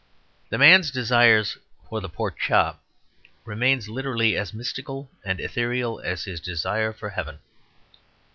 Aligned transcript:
The 0.49 0.57
man's 0.57 0.89
desire 0.89 1.43
for 1.87 2.01
the 2.01 2.09
pork 2.09 2.39
chop 2.39 2.81
remains 3.45 3.87
literally 3.87 4.35
as 4.35 4.51
mystical 4.51 5.11
and 5.23 5.39
ethereal 5.39 5.99
as 5.99 6.23
his 6.23 6.39
desire 6.41 6.91
for 6.91 7.11
heaven. 7.11 7.37